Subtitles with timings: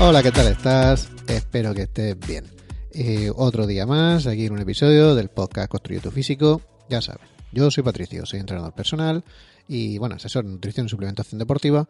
[0.00, 1.08] Hola, ¿qué tal estás?
[1.28, 2.44] Espero que estés bien.
[2.90, 6.60] Eh, otro día más, aquí en un episodio del podcast Construye tu Físico.
[6.88, 7.22] Ya sabes,
[7.52, 9.22] yo soy Patricio, soy entrenador personal
[9.68, 11.88] y, bueno, asesor de nutrición y suplementación deportiva.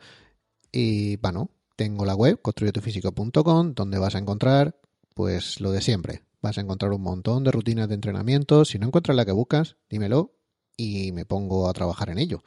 [0.71, 4.77] Y, bueno, tengo la web construyetufísico.com donde vas a encontrar,
[5.15, 6.23] pues, lo de siempre.
[6.43, 8.67] Vas a encontrar un montón de rutinas de entrenamiento.
[8.67, 10.35] Si no encuentras la que buscas, dímelo
[10.77, 12.45] y me pongo a trabajar en ello.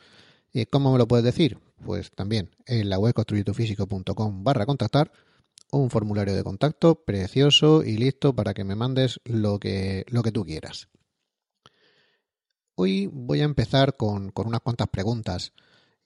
[0.53, 1.57] ¿Y ¿Cómo me lo puedes decir?
[1.83, 5.11] Pues también en la web construyetufísico.com barra contactar
[5.71, 10.31] un formulario de contacto precioso y listo para que me mandes lo que, lo que
[10.31, 10.87] tú quieras.
[12.75, 15.53] Hoy voy a empezar con, con unas cuantas preguntas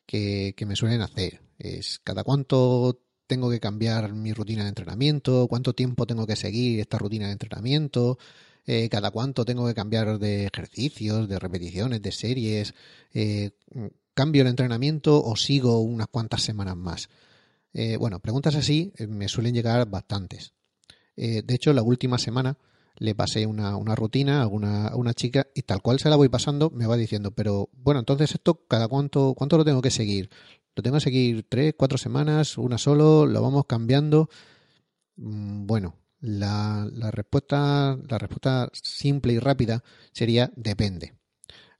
[0.05, 1.41] que, que me suelen hacer.
[1.59, 6.79] Es cada cuánto tengo que cambiar mi rutina de entrenamiento, cuánto tiempo tengo que seguir
[6.79, 8.17] esta rutina de entrenamiento,
[8.65, 12.73] eh, cada cuánto tengo que cambiar de ejercicios, de repeticiones, de series,
[13.13, 13.51] eh,
[14.13, 17.09] cambio el entrenamiento o sigo unas cuantas semanas más.
[17.73, 20.53] Eh, bueno, preguntas así eh, me suelen llegar bastantes.
[21.15, 22.57] Eh, de hecho, la última semana
[22.97, 26.15] le pasé una, una rutina a una, a una, chica y tal cual se la
[26.15, 29.91] voy pasando me va diciendo, pero bueno, entonces esto cada cuánto, cuánto lo tengo que
[29.91, 30.29] seguir.
[30.75, 33.25] ¿Lo tengo que seguir tres, cuatro semanas, una solo?
[33.25, 34.29] ¿Lo vamos cambiando?
[35.17, 41.15] Mm, bueno, la, la, respuesta, la respuesta simple y rápida sería depende.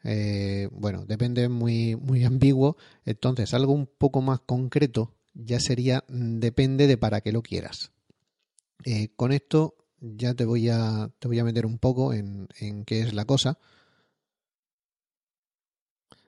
[0.03, 2.77] Eh, bueno, depende muy, muy ambiguo.
[3.05, 7.91] Entonces, algo un poco más concreto ya sería depende de para qué lo quieras.
[8.83, 12.85] Eh, con esto ya te voy a, te voy a meter un poco en, en
[12.85, 13.59] qué es la cosa.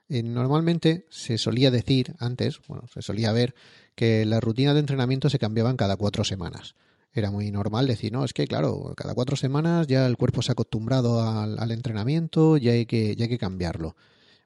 [0.09, 3.55] Eh, normalmente se solía decir antes, bueno, se solía ver
[3.95, 6.75] que la rutina de entrenamiento se cambiaban cada cuatro semanas.
[7.13, 10.51] Era muy normal decir, no, es que claro, cada cuatro semanas ya el cuerpo se
[10.51, 13.95] ha acostumbrado al, al entrenamiento, ya hay, que, ya hay que cambiarlo.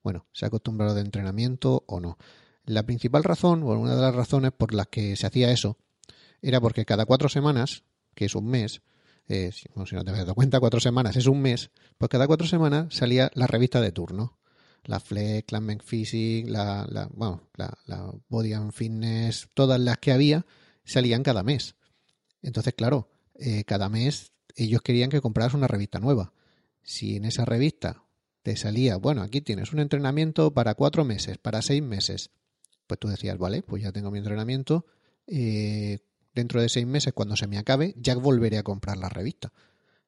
[0.04, 2.18] Bueno, se ha acostumbrado de entrenamiento o no.
[2.68, 5.78] La principal razón, o una de las razones por las que se hacía eso,
[6.42, 7.84] era porque cada cuatro semanas,
[8.14, 8.82] que es un mes,
[9.30, 12.46] eh, si, no te has dado cuenta, cuatro semanas es un mes, pues cada cuatro
[12.46, 14.38] semanas salía la revista de turno.
[14.84, 17.50] La Flex, la Men's Physique, la, la, bueno,
[17.86, 20.46] la Body and Fitness, todas las que había,
[20.84, 21.76] salían cada mes.
[22.42, 26.34] Entonces, claro, eh, cada mes ellos querían que compraras una revista nueva.
[26.84, 28.04] Si en esa revista
[28.44, 32.32] te salía, bueno, aquí tienes un entrenamiento para cuatro meses, para seis meses,
[32.88, 34.86] pues tú decías, vale, pues ya tengo mi entrenamiento,
[35.28, 36.00] eh,
[36.34, 39.52] dentro de seis meses, cuando se me acabe, ya volveré a comprar la revista.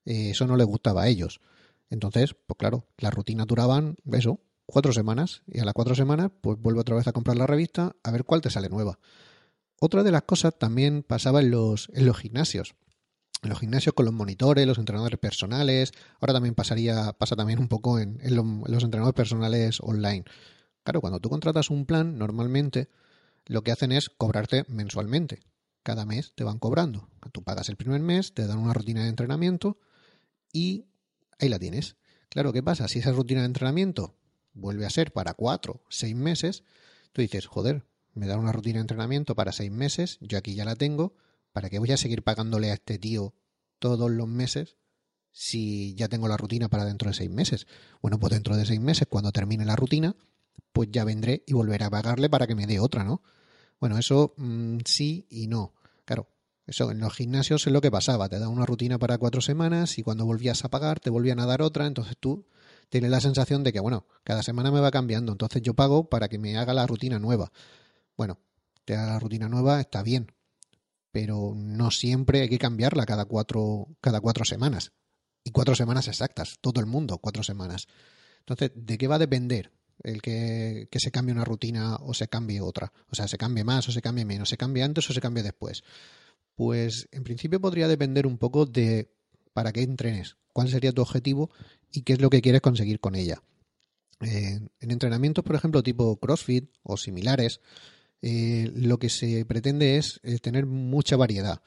[0.06, 1.42] Eh, eso no les gustaba a ellos.
[1.90, 6.60] Entonces, pues claro, las rutinas duraban eso, cuatro semanas, y a las cuatro semanas, pues
[6.60, 9.00] vuelvo otra vez a comprar la revista a ver cuál te sale nueva.
[9.82, 12.76] Otra de las cosas también pasaba en los, en los gimnasios.
[13.42, 15.94] En los gimnasios con los monitores, los entrenadores personales.
[16.20, 20.26] Ahora también pasaría, pasa también un poco en los entrenadores personales online.
[20.90, 22.90] Claro, cuando tú contratas un plan, normalmente
[23.46, 25.44] lo que hacen es cobrarte mensualmente.
[25.84, 27.10] Cada mes te van cobrando.
[27.32, 29.78] Tú pagas el primer mes, te dan una rutina de entrenamiento
[30.52, 30.88] y
[31.38, 31.96] ahí la tienes.
[32.30, 32.88] Claro, ¿qué pasa?
[32.88, 34.16] Si esa rutina de entrenamiento
[34.54, 36.64] vuelve a ser para cuatro, seis meses,
[37.12, 37.86] tú dices, joder,
[38.16, 41.14] me da una rutina de entrenamiento para seis meses, yo aquí ya la tengo,
[41.54, 43.36] ¿para qué voy a seguir pagándole a este tío
[43.78, 44.78] todos los meses
[45.32, 47.68] si ya tengo la rutina para dentro de seis meses?
[48.02, 50.16] Bueno, pues dentro de seis meses, cuando termine la rutina,
[50.72, 53.22] pues ya vendré y volveré a pagarle para que me dé otra, ¿no?
[53.80, 55.74] Bueno, eso mmm, sí y no.
[56.06, 56.28] Claro,
[56.66, 59.98] eso en los gimnasios es lo que pasaba, te da una rutina para cuatro semanas
[59.98, 62.46] y cuando volvías a pagar te volvían a dar otra, entonces tú
[62.90, 66.28] tienes la sensación de que, bueno, cada semana me va cambiando, entonces yo pago para
[66.28, 67.52] que me haga la rutina nueva.
[68.18, 68.40] Bueno,
[68.86, 70.32] te da la rutina nueva, está bien,
[71.12, 74.92] pero no siempre hay que cambiarla cada cuatro, cada cuatro semanas.
[75.44, 77.88] Y cuatro semanas exactas, todo el mundo, cuatro semanas.
[78.40, 79.72] Entonces, ¿de qué va a depender
[80.04, 82.92] el que, que, se cambie una rutina o se cambie otra?
[83.10, 85.44] O sea, se cambie más o se cambie menos, se cambie antes o se cambie
[85.44, 85.84] después.
[86.56, 89.12] Pues en principio podría depender un poco de
[89.54, 91.50] para qué entrenes, cuál sería tu objetivo
[91.92, 93.42] y qué es lo que quieres conseguir con ella.
[94.22, 97.62] Eh, en entrenamientos, por ejemplo, tipo CrossFit o similares,
[98.22, 101.62] eh, lo que se pretende es tener mucha variedad.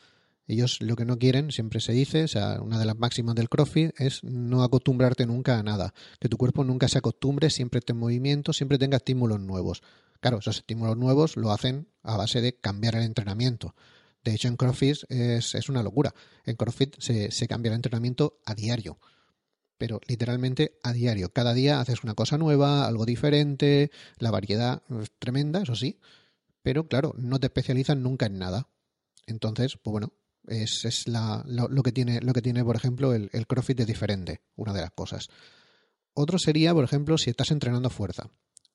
[0.47, 3.49] Ellos lo que no quieren, siempre se dice, o sea, una de las máximas del
[3.49, 7.93] CrossFit es no acostumbrarte nunca a nada, que tu cuerpo nunca se acostumbre, siempre esté
[7.93, 9.83] en movimiento, siempre tenga estímulos nuevos.
[10.21, 13.75] Claro, esos estímulos nuevos lo hacen a base de cambiar el entrenamiento.
[14.25, 16.15] De hecho, en CrossFit es, es una locura.
[16.45, 18.99] En CrossFit se, se cambia el entrenamiento a diario
[19.83, 21.33] pero literalmente a diario.
[21.33, 25.99] Cada día haces una cosa nueva, algo diferente, la variedad es tremenda, eso sí,
[26.63, 28.69] pero claro, no te especializan nunca en nada.
[29.27, 30.13] Entonces, pues bueno,
[30.47, 34.41] es, es la, lo, que tiene, lo que tiene, por ejemplo, el, el es diferente,
[34.57, 35.29] una de las cosas.
[36.15, 38.31] Otro sería, por ejemplo, si estás entrenando fuerza.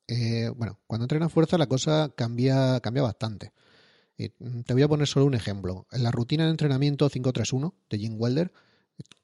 [0.08, 3.52] Eh, bueno, cuando entrenas fuerza la cosa cambia, cambia bastante.
[4.16, 5.86] Y te voy a poner solo un ejemplo.
[5.92, 8.52] En la rutina de entrenamiento 531 de Jim Welder,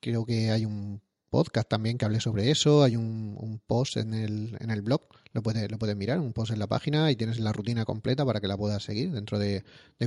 [0.01, 2.85] creo que hay un podcast también que hablé sobre eso.
[2.85, 6.53] Hay un, post en el, en el blog, lo puedes, lo puedes mirar, un post
[6.53, 9.65] en la página y tienes la rutina completa para que la puedas seguir dentro de,
[9.99, 10.07] de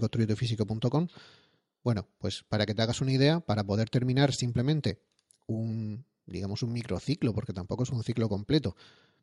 [1.88, 5.00] Bueno, pues para que te hagas una idea, para poder terminar simplemente
[5.46, 8.76] un, digamos, un microciclo, porque tampoco es un ciclo completo,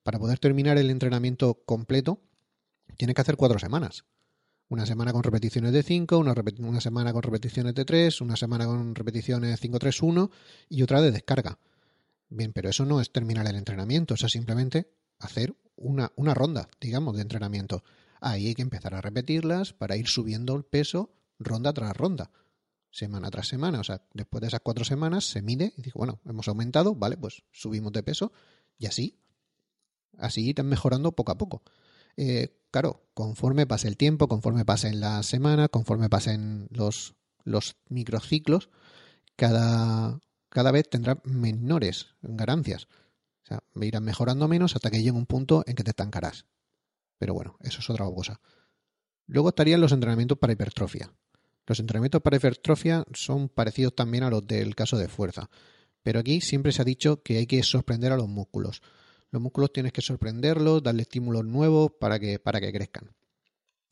[0.02, 2.22] para poder terminar el entrenamiento completo,
[2.96, 4.06] tienes que hacer cuatro semanas.
[4.70, 8.94] Una semana con repeticiones de 5, una, semana con repeticiones de 3, una semana con
[8.94, 10.30] repeticiones 5-3-1
[10.70, 11.58] y otra de descarga.
[12.30, 14.88] Bien, pero eso no es terminar el entrenamiento, eso es simplemente
[15.18, 17.84] hacer una, una ronda, digamos, de entrenamiento.
[18.22, 22.30] Ahí hay que empezar a repetirlas para ir subiendo el peso ronda tras ronda,
[22.94, 23.80] semana tras semana.
[23.80, 27.16] O sea, después de esas cuatro semanas se mide y dice, bueno, hemos aumentado, vale,
[27.16, 28.32] pues subimos de peso
[28.78, 29.18] y así,
[30.16, 31.62] así están mejorando poco a poco.
[32.16, 38.70] Eh, claro, conforme pase el tiempo, conforme pasen las semanas, conforme pasen los, los microciclos,
[39.34, 42.86] cada, cada vez tendrá menores ganancias.
[43.42, 46.46] O sea, irán mejorando menos hasta que llegue un punto en que te estancarás.
[47.18, 48.40] Pero bueno, eso es otra cosa.
[49.26, 51.12] Luego estarían los entrenamientos para hipertrofia.
[51.66, 55.48] Los entrenamientos para hipertrofia son parecidos también a los del caso de fuerza.
[56.02, 58.82] Pero aquí siempre se ha dicho que hay que sorprender a los músculos.
[59.30, 63.14] Los músculos tienes que sorprenderlos, darle estímulos nuevos para que, para que crezcan.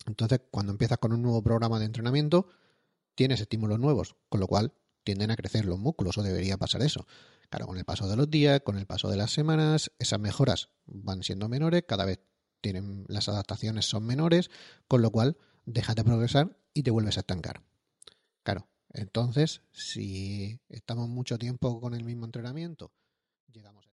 [0.07, 2.49] Entonces, cuando empiezas con un nuevo programa de entrenamiento,
[3.15, 7.07] tienes estímulos nuevos, con lo cual tienden a crecer los músculos, o debería pasar eso.
[7.49, 10.69] Claro, con el paso de los días, con el paso de las semanas, esas mejoras
[10.87, 12.21] van siendo menores, cada vez
[12.61, 14.51] tienen las adaptaciones son menores,
[14.89, 15.37] con lo cual
[15.67, 17.63] dejas de progresar y te vuelves a estancar.
[18.43, 22.93] Claro, entonces, si estamos mucho tiempo con el mismo entrenamiento,
[23.51, 23.91] llegamos a...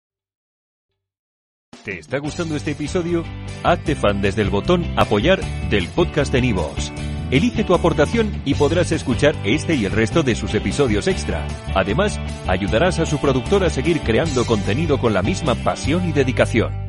[1.83, 3.23] ¿Te está gustando este episodio?
[3.63, 5.39] Hazte fan desde el botón apoyar
[5.69, 6.91] del podcast de Nivos.
[7.31, 11.47] Elige tu aportación y podrás escuchar este y el resto de sus episodios extra.
[11.75, 16.88] Además, ayudarás a su productor a seguir creando contenido con la misma pasión y dedicación.